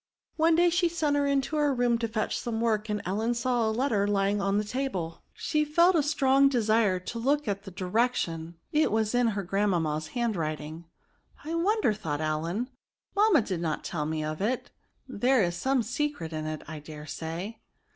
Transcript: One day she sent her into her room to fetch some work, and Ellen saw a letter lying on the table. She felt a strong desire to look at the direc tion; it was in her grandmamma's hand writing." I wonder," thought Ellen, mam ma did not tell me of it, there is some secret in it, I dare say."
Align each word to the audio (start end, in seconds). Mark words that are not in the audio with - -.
One 0.35 0.55
day 0.55 0.71
she 0.71 0.89
sent 0.89 1.15
her 1.15 1.27
into 1.27 1.57
her 1.57 1.75
room 1.75 1.99
to 1.99 2.07
fetch 2.07 2.39
some 2.39 2.59
work, 2.59 2.89
and 2.89 3.03
Ellen 3.05 3.35
saw 3.35 3.69
a 3.69 3.69
letter 3.71 4.07
lying 4.07 4.41
on 4.41 4.57
the 4.57 4.63
table. 4.63 5.21
She 5.35 5.63
felt 5.63 5.93
a 5.95 6.01
strong 6.01 6.49
desire 6.49 6.99
to 7.01 7.19
look 7.19 7.47
at 7.47 7.65
the 7.65 7.71
direc 7.71 8.15
tion; 8.15 8.55
it 8.71 8.91
was 8.91 9.13
in 9.13 9.27
her 9.27 9.43
grandmamma's 9.43 10.07
hand 10.17 10.35
writing." 10.35 10.85
I 11.45 11.53
wonder," 11.53 11.93
thought 11.93 12.19
Ellen, 12.19 12.71
mam 13.15 13.33
ma 13.33 13.41
did 13.41 13.61
not 13.61 13.83
tell 13.83 14.07
me 14.07 14.23
of 14.23 14.41
it, 14.41 14.71
there 15.07 15.43
is 15.43 15.55
some 15.55 15.83
secret 15.83 16.33
in 16.33 16.47
it, 16.47 16.63
I 16.67 16.79
dare 16.79 17.05
say." 17.05 17.59